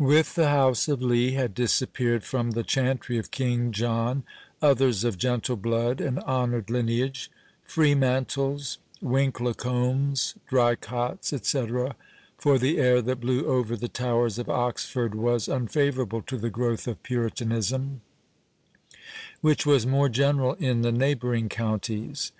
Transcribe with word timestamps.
With 0.00 0.34
the 0.34 0.50
house 0.50 0.86
of 0.88 1.00
Lee 1.00 1.30
had 1.32 1.54
disappeared 1.54 2.22
from 2.22 2.50
the 2.50 2.62
chantry 2.62 3.16
of 3.16 3.30
King 3.30 3.72
John 3.72 4.22
others 4.60 5.02
of 5.02 5.16
gentle 5.16 5.56
blood 5.56 5.98
and 5.98 6.18
honoured 6.24 6.68
lineage—Freemantles, 6.68 8.76
Winklecombes, 9.02 10.34
Drycotts, 10.46 11.28
&c. 11.30 11.66
for 12.36 12.58
the 12.58 12.76
air 12.76 13.00
that 13.00 13.20
blew 13.20 13.46
over 13.46 13.76
the 13.78 13.88
towers 13.88 14.38
of 14.38 14.50
Oxford 14.50 15.14
was 15.14 15.48
unfavourable 15.48 16.20
to 16.20 16.36
the 16.36 16.50
growth 16.50 16.86
of 16.86 17.02
Puritanism, 17.02 18.02
which 19.40 19.64
was 19.64 19.86
more 19.86 20.10
general 20.10 20.52
in 20.60 20.82
the 20.82 20.92
neighbouring 20.92 21.48
counties. 21.48 22.32